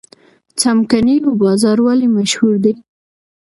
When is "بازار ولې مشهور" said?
1.41-2.55